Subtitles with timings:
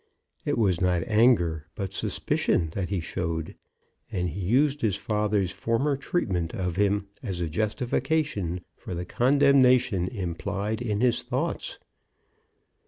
[0.45, 3.53] It was not anger but suspicion that he showed;
[4.11, 10.07] and he used his father's former treatment of him as a justification for the condemnation
[10.07, 11.77] implied in his thoughts.